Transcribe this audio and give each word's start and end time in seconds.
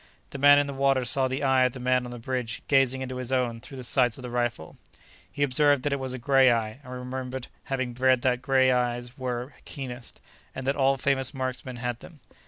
The 0.31 0.39
man 0.39 0.57
in 0.57 0.65
the 0.65 0.73
water 0.73 1.05
saw 1.05 1.27
the 1.27 1.43
eye 1.43 1.63
of 1.65 1.73
the 1.73 1.79
man 1.79 2.05
on 2.05 2.11
the 2.11 2.17
bridge 2.17 2.63
gazing 2.67 3.01
into 3.03 3.17
his 3.17 3.31
own 3.31 3.61
through 3.61 3.77
the 3.77 3.83
sights 3.83 4.17
of 4.17 4.23
the 4.23 4.31
rifle. 4.31 4.75
He 5.31 5.43
observed 5.43 5.83
that 5.83 5.93
it 5.93 5.99
was 5.99 6.11
a 6.11 6.17
gray 6.17 6.49
eye 6.51 6.79
and 6.83 6.91
remembered 6.91 7.49
having 7.65 7.93
read 7.93 8.23
that 8.23 8.41
gray 8.41 8.71
eyes 8.71 9.15
were 9.15 9.53
keenest, 9.63 10.19
and 10.55 10.65
that 10.65 10.75
all 10.75 10.97
famous 10.97 11.35
marksmen 11.35 11.75
had 11.75 11.99
them. 11.99 12.19